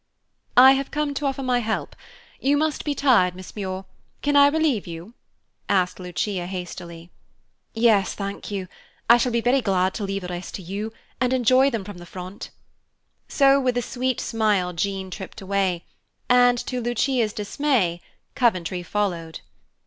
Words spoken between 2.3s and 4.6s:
You must be tired, Miss Muir. Can I